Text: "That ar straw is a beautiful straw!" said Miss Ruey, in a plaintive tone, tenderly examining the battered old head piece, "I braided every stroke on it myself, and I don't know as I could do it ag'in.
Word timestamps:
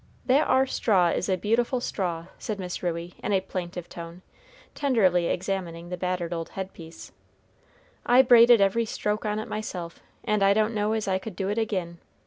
"That 0.25 0.47
ar 0.47 0.65
straw 0.65 1.09
is 1.09 1.29
a 1.29 1.37
beautiful 1.37 1.79
straw!" 1.79 2.25
said 2.39 2.57
Miss 2.59 2.81
Ruey, 2.81 3.13
in 3.21 3.33
a 3.33 3.39
plaintive 3.39 3.87
tone, 3.87 4.23
tenderly 4.73 5.27
examining 5.27 5.89
the 5.89 5.95
battered 5.95 6.33
old 6.33 6.49
head 6.49 6.73
piece, 6.73 7.11
"I 8.03 8.23
braided 8.23 8.61
every 8.61 8.85
stroke 8.85 9.25
on 9.27 9.37
it 9.37 9.47
myself, 9.47 9.99
and 10.23 10.41
I 10.41 10.55
don't 10.55 10.73
know 10.73 10.93
as 10.93 11.07
I 11.07 11.19
could 11.19 11.35
do 11.35 11.49
it 11.49 11.59
ag'in. 11.59 11.99